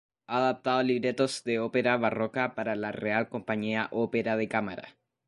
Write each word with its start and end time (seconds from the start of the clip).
Ha 0.25 0.37
adaptado 0.37 0.81
libretos 0.81 1.43
de 1.43 1.59
ópera 1.59 1.95
barroca 1.95 2.55
para 2.55 2.75
la 2.75 2.91
Real 2.91 3.29
Compañía 3.29 3.87
Ópera 3.91 4.35
de 4.35 4.47
Cámara. 4.47 4.97